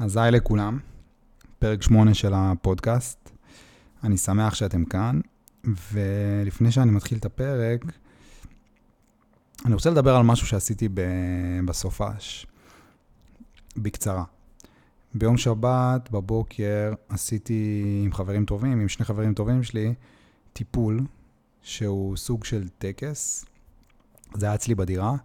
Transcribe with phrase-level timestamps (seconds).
[0.00, 0.78] אז היי לכולם,
[1.58, 3.30] פרק 8 של הפודקאסט.
[4.04, 5.20] אני שמח שאתם כאן,
[5.92, 7.84] ולפני שאני מתחיל את הפרק,
[9.64, 10.88] אני רוצה לדבר על משהו שעשיתי
[11.64, 12.46] בסופש,
[13.76, 14.24] בקצרה.
[15.14, 19.94] ביום שבת בבוקר עשיתי עם חברים טובים, עם שני חברים טובים שלי,
[20.52, 21.00] טיפול
[21.62, 23.44] שהוא סוג של טקס.
[24.34, 25.16] זה היה אצלי בדירה,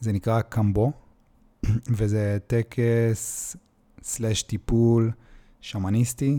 [0.00, 0.92] זה נקרא קמבו,
[1.96, 3.56] וזה טקס
[4.04, 5.10] סלאש טיפול
[5.60, 6.38] שמניסטי,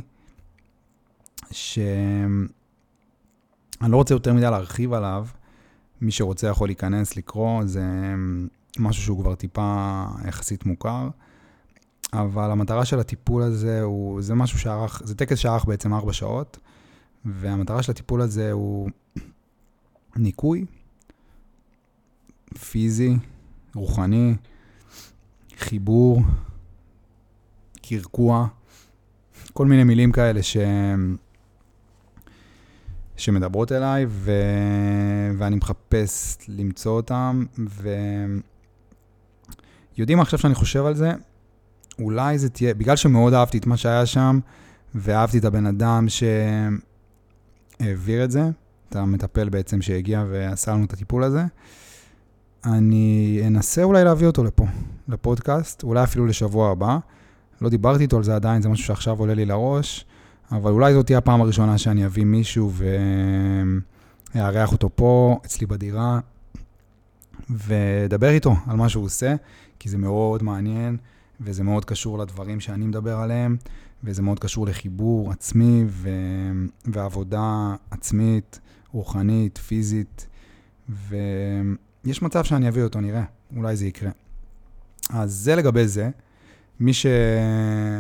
[1.52, 2.48] שאני
[3.82, 5.28] לא רוצה יותר מדי להרחיב עליו,
[6.02, 7.84] מי שרוצה יכול להיכנס, לקרוא, זה
[8.80, 11.10] משהו שהוא כבר טיפה יחסית מוכר,
[12.14, 16.58] אבל המטרה של הטיפול הזה הוא, זה משהו שערך, זה טקס שערך בעצם ארבע שעות,
[17.26, 18.90] והמטרה של הטיפול הזה הוא
[20.16, 20.66] ניקוי
[22.70, 23.16] פיזי,
[23.76, 24.36] רוחני,
[25.58, 26.22] חיבור,
[27.90, 28.48] קרקוע,
[29.54, 30.58] כל מיני מילים כאלה ש...
[33.18, 34.32] שמדברות אליי, ו...
[35.38, 37.46] ואני מחפש למצוא אותם,
[39.98, 41.12] ויודעים עכשיו שאני חושב על זה,
[42.00, 44.40] אולי זה תהיה, בגלל שמאוד אהבתי את מה שהיה שם,
[44.96, 46.06] ואהבתי את הבן אדם
[47.80, 48.50] שהעביר את זה,
[48.90, 51.44] את המטפל בעצם שהגיע ועשה לנו את הטיפול הזה,
[52.66, 54.66] אני אנסה אולי להביא אותו לפה,
[55.08, 56.98] לפודקאסט, אולי אפילו לשבוע הבא.
[57.62, 60.06] לא דיברתי איתו על זה עדיין, זה משהו שעכשיו עולה לי לראש,
[60.52, 62.72] אבל אולי זאת תהיה הפעם הראשונה שאני אביא מישהו
[64.36, 66.20] ואארח אותו פה, אצלי בדירה,
[67.50, 69.36] ודבר איתו על מה שהוא עושה,
[69.80, 70.98] כי זה מאוד מעניין,
[71.42, 73.58] וזה מאוד קשור לדברים שאני מדבר עליהם,
[74.04, 76.10] וזה מאוד קשור לחיבור עצמי ו...
[76.86, 78.60] ועבודה עצמית,
[78.92, 80.28] רוחנית, פיזית,
[80.90, 83.24] ויש מצב שאני אביא אותו, נראה,
[83.56, 84.12] אולי זה יקרה.
[85.10, 86.10] אז זה לגבי זה.
[86.80, 87.06] מי, ש...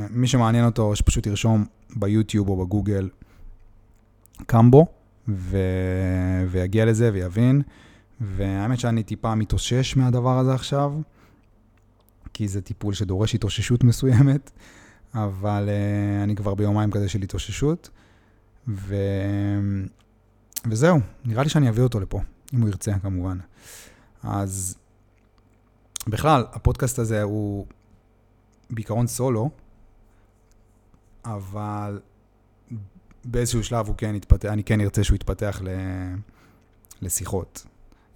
[0.09, 3.09] מי שמעניין אותו, שפשוט ירשום ביוטיוב או בגוגל
[4.45, 4.85] קמבו,
[5.27, 5.57] ו...
[6.49, 7.61] ויגיע לזה ויבין.
[8.21, 10.93] והאמת שאני טיפה מתאושש מהדבר הזה עכשיו,
[12.33, 14.51] כי זה טיפול שדורש התאוששות מסוימת,
[15.13, 17.89] אבל uh, אני כבר ביומיים כזה של התאוששות.
[18.67, 18.95] ו...
[20.69, 22.21] וזהו, נראה לי שאני אביא אותו לפה,
[22.53, 23.37] אם הוא ירצה כמובן.
[24.23, 24.77] אז
[26.07, 27.65] בכלל, הפודקאסט הזה הוא
[28.69, 29.49] בעיקרון סולו,
[31.25, 31.99] אבל
[33.25, 35.69] באיזשהו שלב הוא כן יתפתח, אני כן ארצה שהוא יתפתח ל...
[37.01, 37.65] לשיחות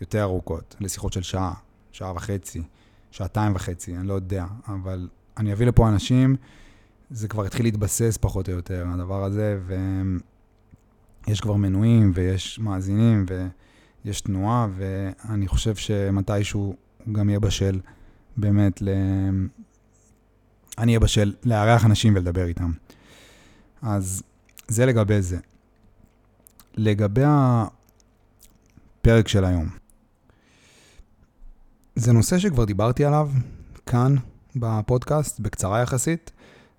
[0.02, 1.54] יותר ארוכות, לשיחות של שעה,
[1.92, 2.64] שעה וחצי,
[3.12, 6.36] שעתיים וחצי, אני לא יודע, אבל אני אביא לפה אנשים,
[7.10, 9.60] זה כבר התחיל להתבסס פחות או יותר, הדבר הזה,
[11.28, 13.26] ויש כבר מנויים ויש מאזינים
[14.06, 16.76] ויש תנועה, ואני חושב שמתישהו
[17.12, 17.80] גם יהיה בשל
[18.38, 18.90] באמת ל...
[20.80, 22.72] אני אהיה בשל לארח אנשים ולדבר איתם.
[23.82, 24.24] אז
[24.68, 25.38] זה לגבי זה.
[26.76, 29.70] לגבי הפרק של היום.
[31.96, 33.30] זה נושא שכבר דיברתי עליו
[33.86, 34.16] כאן
[34.56, 36.32] בפודקאסט, בקצרה יחסית.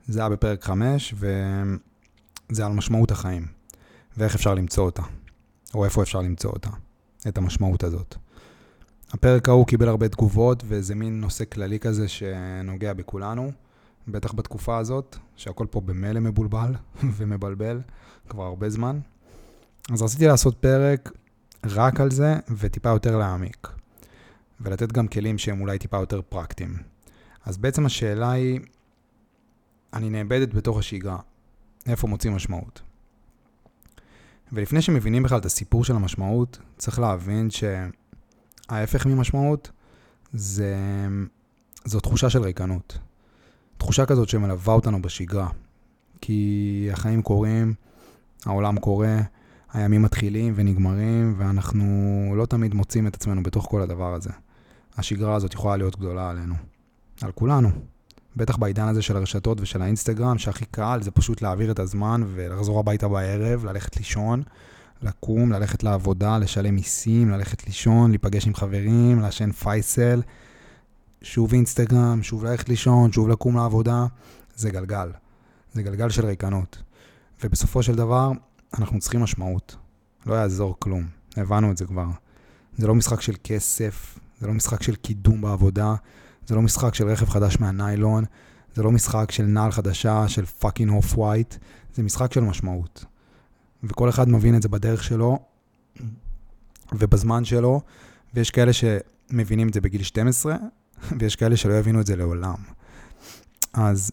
[0.08, 3.46] זה היה בפרק 5, וזה על משמעות החיים,
[4.16, 5.02] ואיך אפשר למצוא אותה,
[5.74, 6.70] או איפה אפשר למצוא אותה,
[7.28, 8.16] את המשמעות הזאת.
[9.10, 13.52] הפרק ההוא קיבל הרבה תגובות, וזה מין נושא כללי כזה שנוגע בכולנו.
[14.12, 16.74] בטח בתקופה הזאת, שהכל פה במילא מבולבל
[17.16, 17.80] ומבלבל
[18.28, 19.00] כבר הרבה זמן.
[19.92, 21.12] אז רציתי לעשות פרק
[21.64, 23.68] רק על זה וטיפה יותר להעמיק.
[24.60, 26.76] ולתת גם כלים שהם אולי טיפה יותר פרקטיים.
[27.44, 28.60] אז בעצם השאלה היא,
[29.94, 31.18] אני נאבדת בתוך השגרה,
[31.86, 32.82] איפה מוצאים משמעות?
[34.52, 39.70] ולפני שמבינים בכלל את הסיפור של המשמעות, צריך להבין שההפך ממשמעות
[40.32, 40.76] זה,
[41.84, 42.98] זו תחושה של ריקנות.
[43.80, 45.48] תחושה כזאת שמלווה אותנו בשגרה.
[46.20, 47.74] כי החיים קורים,
[48.46, 49.18] העולם קורה,
[49.72, 51.84] הימים מתחילים ונגמרים, ואנחנו
[52.36, 54.30] לא תמיד מוצאים את עצמנו בתוך כל הדבר הזה.
[54.96, 56.54] השגרה הזאת יכולה להיות גדולה עלינו,
[57.22, 57.68] על כולנו.
[58.36, 62.78] בטח בעידן הזה של הרשתות ושל האינסטגרם, שהכי קל זה פשוט להעביר את הזמן ולחזור
[62.78, 64.42] הביתה בערב, ללכת לישון,
[65.02, 70.22] לקום, ללכת לעבודה, לשלם מיסים, ללכת לישון, להיפגש עם חברים, לעשן פייסל,
[71.22, 74.06] שוב אינסטגרם, שוב ללכת לישון, שוב לקום לעבודה,
[74.56, 75.10] זה גלגל.
[75.72, 76.82] זה גלגל של ריקנות.
[77.44, 78.30] ובסופו של דבר,
[78.78, 79.76] אנחנו צריכים משמעות.
[80.26, 81.06] לא יעזור כלום,
[81.36, 82.06] הבנו את זה כבר.
[82.76, 85.94] זה לא משחק של כסף, זה לא משחק של קידום בעבודה,
[86.46, 88.24] זה לא משחק של רכב חדש מהניילון,
[88.74, 91.54] זה לא משחק של נעל חדשה, של fucking Off-White,
[91.94, 93.04] זה משחק של משמעות.
[93.82, 95.38] וכל אחד מבין את זה בדרך שלו
[96.92, 97.80] ובזמן שלו,
[98.34, 100.56] ויש כאלה שמבינים את זה בגיל 12,
[101.18, 102.54] ויש כאלה שלא יבינו את זה לעולם.
[103.72, 104.10] אז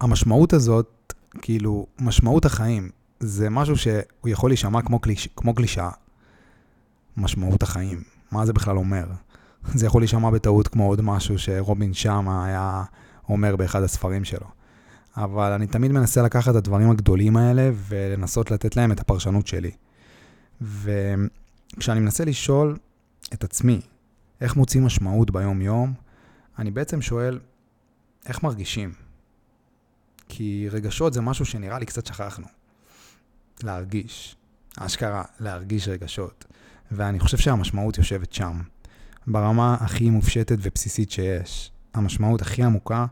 [0.00, 2.90] המשמעות הזאת, כאילו, משמעות החיים,
[3.20, 5.90] זה משהו שהוא יכול להישמע כמו, קליש, כמו קלישאה.
[7.16, 9.06] משמעות החיים, מה זה בכלל אומר?
[9.74, 12.84] זה יכול להישמע בטעות כמו עוד משהו שרובין שמה היה
[13.28, 14.46] אומר באחד הספרים שלו.
[15.16, 19.70] אבל אני תמיד מנסה לקחת את הדברים הגדולים האלה ולנסות לתת להם את הפרשנות שלי.
[20.60, 22.76] וכשאני מנסה לשאול
[23.34, 23.80] את עצמי
[24.44, 25.94] איך מוצאים משמעות ביום-יום,
[26.58, 27.38] אני בעצם שואל,
[28.26, 28.92] איך מרגישים?
[30.28, 32.46] כי רגשות זה משהו שנראה לי קצת שכחנו.
[33.62, 34.36] להרגיש.
[34.78, 36.44] אשכרה, להרגיש רגשות.
[36.90, 38.60] ואני חושב שהמשמעות יושבת שם.
[39.26, 41.72] ברמה הכי מופשטת ובסיסית שיש.
[41.94, 43.06] המשמעות הכי עמוקה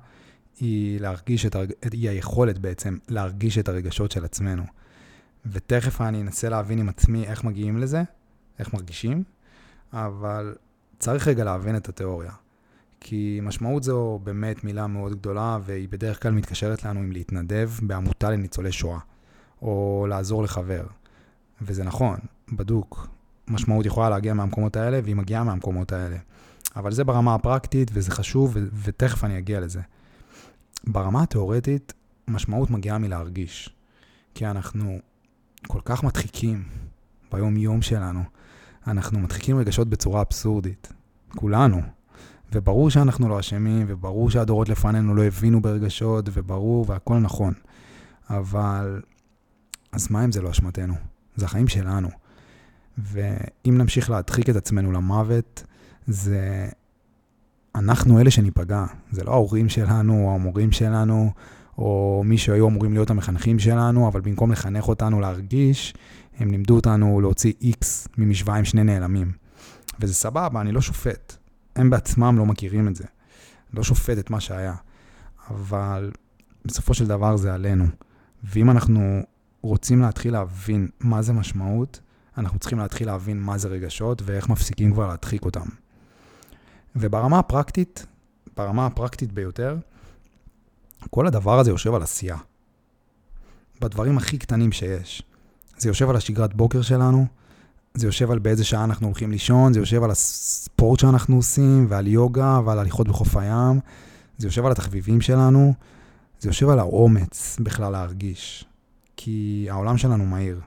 [0.61, 1.73] היא להרגיש את, הרג...
[1.93, 4.65] היא היכולת בעצם להרגיש את הרגשות של עצמנו.
[5.47, 8.03] ותכף אני אנסה להבין עם עצמי איך מגיעים לזה,
[8.59, 9.25] איך מרגישים,
[9.93, 10.55] אבל
[11.03, 12.33] צריך רגע להבין את התיאוריה.
[13.01, 18.31] כי משמעות זו באמת מילה מאוד גדולה, והיא בדרך כלל מתקשרת לנו עם להתנדב בעמותה
[18.31, 18.99] לניצולי שואה,
[19.63, 20.87] או לעזור לחבר.
[21.63, 22.19] וזה נכון,
[22.53, 23.09] בדוק.
[23.49, 26.17] משמעות יכולה להגיע מהמקומות האלה, והיא מגיעה מהמקומות האלה.
[26.77, 29.81] אבל זה ברמה הפרקטית, וזה חשוב, ו- ותכף אני אגיע לזה.
[30.87, 31.93] ברמה התיאורטית,
[32.29, 33.75] משמעות מגיעה מלהרגיש.
[34.35, 34.99] כי אנחנו
[35.67, 36.65] כל כך מדחיקים
[37.33, 38.23] ביום-יום שלנו.
[38.87, 40.93] אנחנו מדחיקים רגשות בצורה אבסורדית.
[41.37, 41.83] כולנו.
[42.53, 47.55] וברור שאנחנו לא אשמים, וברור שהדורות לפנינו לא הבינו ברגשות, וברור, והכל נכון.
[48.31, 49.01] אבל,
[49.93, 50.95] אז מה אם זה לא אשמתנו?
[51.37, 52.09] זה החיים שלנו.
[52.99, 55.65] ואם נמשיך להדחיק את עצמנו למוות,
[56.07, 56.69] זה...
[57.75, 58.85] אנחנו אלה שניפגע.
[59.11, 61.33] זה לא ההורים שלנו, או המורים שלנו,
[61.79, 65.95] או מי שהיו אמורים להיות המחנכים שלנו, אבל במקום לחנך אותנו להרגיש,
[66.39, 69.33] הם לימדו אותנו להוציא X ממשוואה עם שני נעלמים.
[70.01, 71.37] וזה סבבה, אני לא שופט.
[71.77, 73.05] הם בעצמם לא מכירים את זה.
[73.75, 74.75] לא שופט את מה שהיה.
[75.51, 76.11] אבל
[76.65, 77.87] בסופו של דבר זה עלינו.
[78.45, 79.23] ואם אנחנו
[79.63, 82.01] רוצים להתחיל להבין מה זה משמעות,
[82.39, 85.67] אנחנו צריכים להתחיל להבין מה זה רגשות ואיך מפסיקים כבר להדחיק אותם.
[86.97, 88.07] וברמה הפרקטית,
[88.57, 89.77] ברמה הפרקטית ביותר,
[91.11, 92.37] כל הדבר הזה יושב על עשייה.
[93.81, 95.23] בדברים הכי קטנים שיש.
[95.79, 97.27] זה יושב על השגרת בוקר שלנו,
[97.95, 102.07] זה יושב על באיזה שעה אנחנו הולכים לישון, זה יושב על הספורט שאנחנו עושים, ועל
[102.07, 103.81] יוגה, ועל הליכות בחוף הים,
[104.39, 105.75] זה יושב על התחביבים שלנו,
[106.41, 108.65] זה יושב על האומץ בכלל להרגיש.
[109.17, 110.61] כי העולם שלנו מהיר,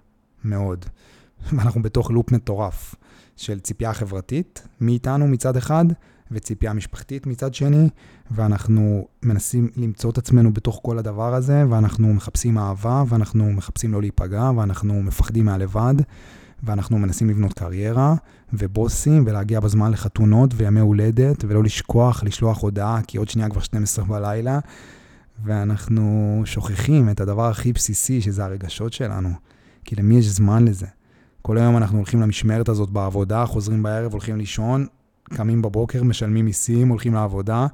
[0.43, 0.85] מאוד.
[1.53, 2.95] ואנחנו בתוך לופ מטורף
[3.35, 5.85] של ציפייה חברתית מאיתנו מצד אחד,
[6.31, 7.89] וציפייה משפחתית מצד שני,
[8.31, 14.01] ואנחנו מנסים למצוא את עצמנו בתוך כל הדבר הזה, ואנחנו מחפשים אהבה, ואנחנו מחפשים לא
[14.01, 15.93] להיפגע, ואנחנו מפחדים מהלבד,
[16.63, 18.15] ואנחנו מנסים לבנות קריירה,
[18.53, 24.05] ובוסים, ולהגיע בזמן לחתונות וימי הולדת, ולא לשכוח, לשלוח הודעה, כי עוד שנייה כבר 12
[24.05, 24.59] בלילה,
[25.43, 29.29] ואנחנו שוכחים את הדבר הכי בסיסי, שזה הרגשות שלנו.
[29.85, 30.87] כי למי יש זמן לזה?
[31.41, 34.85] כל היום אנחנו הולכים למשמרת הזאת בעבודה, חוזרים בערב, הולכים לישון,
[35.29, 37.67] קמים בבוקר, משלמים מיסים, הולכים לעבודה,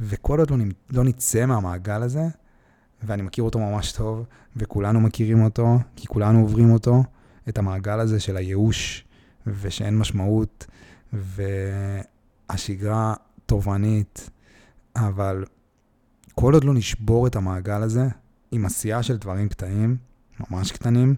[0.00, 0.56] וכל עוד לא,
[0.90, 2.24] לא נצא מהמעגל הזה,
[3.02, 4.26] ואני מכיר אותו ממש טוב,
[4.56, 7.04] וכולנו מכירים אותו, כי כולנו עוברים אותו,
[7.48, 9.04] את המעגל הזה של הייאוש,
[9.46, 10.66] ושאין משמעות,
[11.12, 13.14] והשגרה
[13.46, 14.30] תובענית,
[14.96, 15.44] אבל
[16.34, 18.08] כל עוד לא נשבור את המעגל הזה,
[18.50, 19.96] עם עשייה של דברים קטנים,
[20.50, 21.14] ממש קטנים,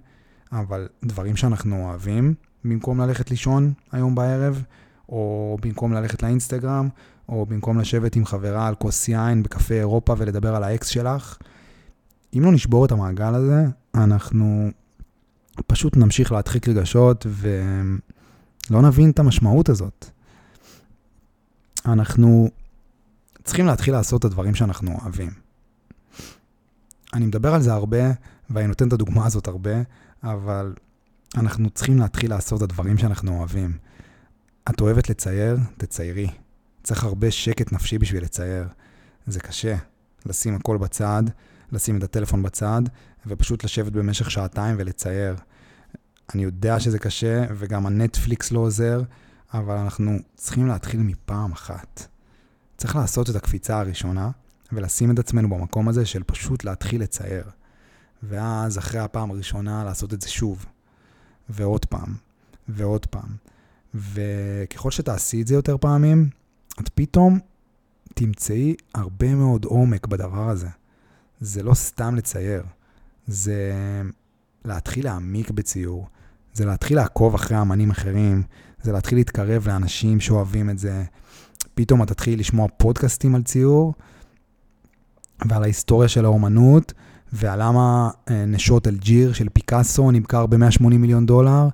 [0.53, 4.63] אבל דברים שאנחנו אוהבים, במקום ללכת לישון היום בערב,
[5.13, 6.89] או במקום ללכת לאינסטגרם,
[7.29, 11.39] או במקום לשבת עם חברה על כוס יין בקפה אירופה ולדבר על האקס שלך,
[12.37, 13.65] אם לא נשבור את המעגל הזה,
[13.95, 14.71] אנחנו
[15.67, 20.07] פשוט נמשיך להדחיק רגשות ולא נבין את המשמעות הזאת.
[21.87, 22.51] אנחנו
[23.45, 25.31] צריכים להתחיל לעשות את הדברים שאנחנו אוהבים.
[27.15, 28.13] אני מדבר על זה הרבה,
[28.51, 29.83] ואני נותן את הדוגמה הזאת הרבה,
[30.23, 30.75] אבל
[31.37, 33.77] אנחנו צריכים להתחיל לעשות את הדברים שאנחנו אוהבים.
[34.71, 35.57] את אוהבת לצייר?
[35.77, 36.29] תציירי.
[36.83, 38.69] צריך הרבה שקט נפשי בשביל לצייר.
[39.27, 39.77] זה קשה.
[40.27, 41.23] לשים הכל בצד,
[41.73, 42.83] לשים את הטלפון בצד,
[43.27, 45.37] ופשוט לשבת במשך שעתיים ולצייר.
[46.35, 49.03] אני יודע שזה קשה, וגם הנטפליקס לא עוזר,
[49.55, 52.07] אבל אנחנו צריכים להתחיל מפעם אחת.
[52.77, 54.31] צריך לעשות את הקפיצה הראשונה,
[54.73, 57.45] ולשים את עצמנו במקום הזה של פשוט להתחיל לצייר.
[58.23, 60.67] ואז אחרי הפעם הראשונה לעשות את זה שוב,
[61.49, 62.15] ועוד פעם,
[62.69, 63.37] ועוד פעם.
[63.95, 66.29] וככל שתעשי את זה יותר פעמים,
[66.81, 67.39] את פתאום
[68.15, 70.69] תמצאי הרבה מאוד עומק בדבר הזה.
[71.41, 72.63] זה לא סתם לצייר,
[73.27, 73.73] זה
[74.65, 76.07] להתחיל להעמיק בציור,
[76.55, 78.43] זה להתחיל לעקוב אחרי אמנים אחרים,
[78.83, 81.05] זה להתחיל להתקרב לאנשים שאוהבים את זה.
[81.75, 83.95] פתאום את תתחילי לשמוע פודקאסטים על ציור,
[85.49, 86.93] ועל ההיסטוריה של האומנות,
[87.33, 91.69] ועל למה אה, נשות אלג'יר של פיקאסו נמכר ב-180 מיליון דולר,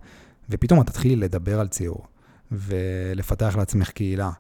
[0.50, 2.06] ופתאום את תתחילי לדבר על ציור,
[2.52, 4.30] ולפתח לעצמך קהילה,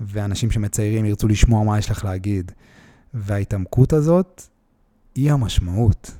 [0.00, 2.52] ואנשים שמציירים ירצו לשמוע מה יש לך להגיד.
[3.14, 4.42] וההתעמקות הזאת
[5.14, 6.10] היא המשמעות,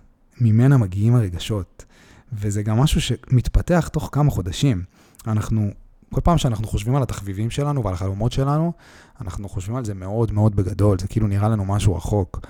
[0.40, 1.84] ממנה מגיעים הרגשות.
[2.32, 4.82] וזה גם משהו שמתפתח תוך כמה חודשים.
[5.26, 5.70] אנחנו,
[6.14, 8.72] כל פעם שאנחנו חושבים על התחביבים שלנו ועל החלומות שלנו,
[9.20, 12.40] אנחנו חושבים על זה מאוד מאוד בגדול, זה כאילו נראה לנו משהו רחוק.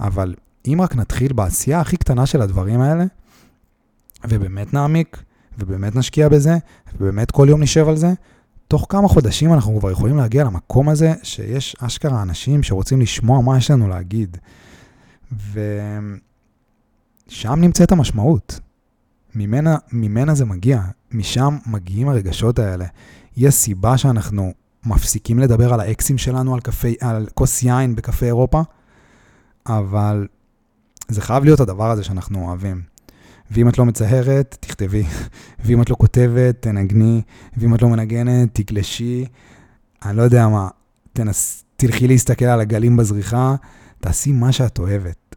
[0.00, 0.34] אבל
[0.66, 3.04] אם רק נתחיל בעשייה הכי קטנה של הדברים האלה,
[4.24, 5.22] ובאמת נעמיק,
[5.58, 6.56] ובאמת נשקיע בזה,
[6.98, 8.12] ובאמת כל יום נשב על זה,
[8.68, 13.58] תוך כמה חודשים אנחנו כבר יכולים להגיע למקום הזה שיש אשכרה אנשים שרוצים לשמוע מה
[13.58, 14.36] יש לנו להגיד.
[17.28, 18.60] ושם נמצאת המשמעות.
[19.34, 22.86] ממנה, ממנה זה מגיע, משם מגיעים הרגשות האלה.
[23.36, 24.52] יש סיבה שאנחנו
[24.86, 26.60] מפסיקים לדבר על האקסים שלנו על,
[27.00, 28.62] על כוס יין בקפה אירופה,
[29.66, 30.26] אבל
[31.08, 32.95] זה חייב להיות הדבר הזה שאנחנו אוהבים.
[33.50, 35.04] ואם את לא מצהרת, תכתבי.
[35.64, 37.22] ואם את לא כותבת, תנגני.
[37.56, 39.24] ואם את לא מנגנת, תגלשי.
[40.04, 40.68] אני לא יודע מה,
[41.12, 41.64] תנס...
[41.76, 43.54] תלכי להסתכל על הגלים בזריחה,
[44.00, 45.36] תעשי מה שאת אוהבת.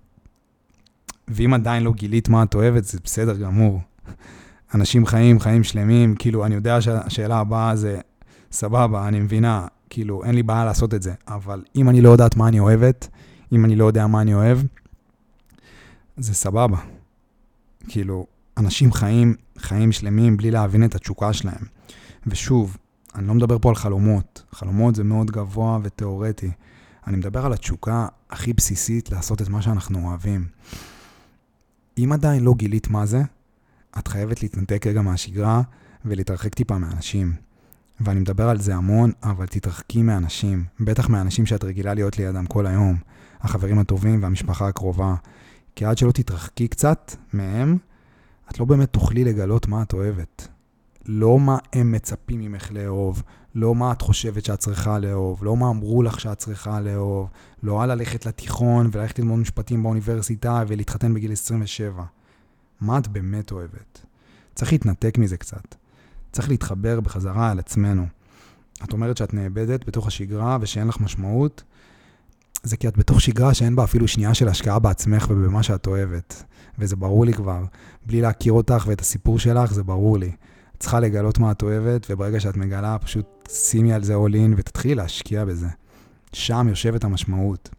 [1.28, 3.82] ואם עדיין לא גילית מה את אוהבת, זה בסדר גמור.
[4.74, 8.00] אנשים חיים, חיים שלמים, כאילו, אני יודע שהשאלה הבאה זה,
[8.52, 12.38] סבבה, אני מבינה, כאילו, אין לי בעיה לעשות את זה, אבל אם אני לא יודעת
[12.38, 13.08] מה אני אוהבת,
[13.52, 14.60] אם אני לא יודע מה אני אוהב,
[16.18, 16.78] זה סבבה.
[17.90, 18.26] כאילו,
[18.58, 21.66] אנשים חיים חיים שלמים בלי להבין את התשוקה שלהם.
[22.28, 22.78] ושוב,
[23.16, 24.44] אני לא מדבר פה על חלומות.
[24.52, 26.52] חלומות זה מאוד גבוה ותיאורטי.
[27.08, 30.48] אני מדבר על התשוקה הכי בסיסית לעשות את מה שאנחנו אוהבים.
[31.98, 33.22] אם עדיין לא גילית מה זה,
[34.00, 35.62] את חייבת להתנתק רגע מהשגרה
[36.06, 37.34] ולהתרחק טיפה מאנשים.
[38.02, 40.64] ואני מדבר על זה המון, אבל תתרחקי מאנשים.
[40.80, 42.98] בטח מאנשים שאת רגילה להיות לידם כל היום.
[43.42, 45.16] החברים הטובים והמשפחה הקרובה.
[45.80, 47.78] כי עד שלא תתרחקי קצת מהם,
[48.52, 50.48] את לא באמת תוכלי לגלות מה את אוהבת.
[51.06, 53.24] לא מה הם מצפים ממך לאהוב,
[53.56, 57.30] לא מה את חושבת שאת צריכה לאהוב, לא מה אמרו לך שאת צריכה לאהוב,
[57.64, 62.04] לא על ללכת לתיכון וללכת ללמוד משפטים באוניברסיטה ולהתחתן בגיל 27.
[62.82, 64.06] מה את באמת אוהבת?
[64.56, 65.76] צריך להתנתק מזה קצת.
[66.32, 68.06] צריך להתחבר בחזרה על עצמנו.
[68.84, 71.64] את אומרת שאת נאבדת בתוך השגרה ושאין לך משמעות,
[72.64, 76.44] זה כי את בתוך שגרה שאין בה אפילו שנייה של השקעה בעצמך ובמה שאת אוהבת.
[76.80, 77.64] וזה ברור לי כבר.
[78.06, 80.32] בלי להכיר אותך ואת הסיפור שלך, זה ברור לי.
[80.78, 84.54] את צריכה לגלות מה את אוהבת, וברגע שאת מגלה, פשוט שימי על זה all in
[84.58, 85.68] ותתחילי להשקיע בזה.
[86.34, 87.70] שם יושבת המשמעות.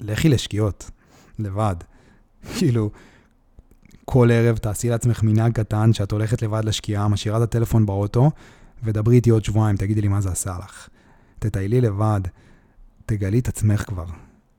[0.00, 0.90] לכי לשקיעות,
[1.38, 1.76] לבד.
[2.58, 2.90] כאילו,
[4.04, 8.30] כל ערב תעשי לעצמך מנהג קטן שאת הולכת לבד לשקיעה, משאירה את הטלפון באוטו,
[8.82, 10.88] ודברי איתי עוד שבועיים, תגידי לי מה זה עשה לך.
[11.38, 12.20] תטיילי לבד,
[13.06, 14.06] תגלי את עצמך כבר.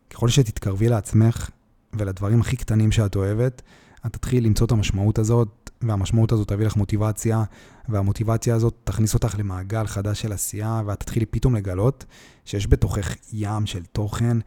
[0.09, 1.49] ככל שתתקרבי לעצמך
[1.93, 3.61] ולדברים הכי קטנים שאת אוהבת,
[4.05, 7.43] את תתחיל למצוא את המשמעות הזאת, והמשמעות הזאת תביא לך מוטיבציה,
[7.89, 12.05] והמוטיבציה הזאת תכניס אותך למעגל חדש של עשייה, ואת תתחילי פתאום לגלות
[12.45, 14.37] שיש בתוכך ים של תוכן,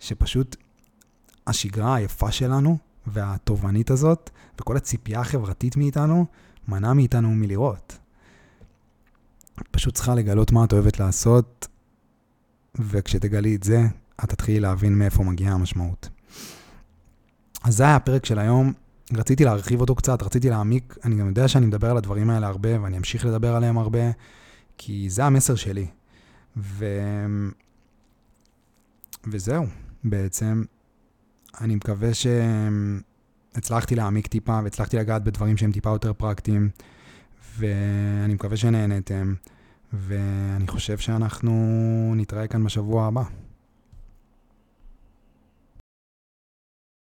[0.00, 0.56] שפשוט
[1.46, 6.26] השגרה היפה שלנו, והתובענית הזאת, וכל הציפייה החברתית מאיתנו,
[6.68, 7.98] מנע מאיתנו מלראות.
[9.70, 11.68] פשוט צריכה לגלות מה את אוהבת לעשות,
[12.78, 13.86] וכשתגלי את זה,
[14.24, 16.08] את תתחילי להבין מאיפה מגיעה המשמעות.
[17.64, 18.72] אז זה היה הפרק של היום.
[19.12, 20.96] רציתי להרחיב אותו קצת, רציתי להעמיק.
[21.04, 24.10] אני גם יודע שאני מדבר על הדברים האלה הרבה, ואני אמשיך לדבר עליהם הרבה,
[24.78, 25.86] כי זה המסר שלי.
[26.56, 26.86] ו...
[29.26, 29.66] וזהו,
[30.04, 30.64] בעצם.
[31.60, 32.10] אני מקווה
[33.54, 36.68] שהצלחתי להעמיק טיפה, והצלחתי לגעת בדברים שהם טיפה יותר פרקטיים,
[37.58, 39.34] ואני מקווה שנהנתם.
[39.98, 41.52] ואני חושב שאנחנו
[42.16, 43.22] נתראה כאן בשבוע הבא.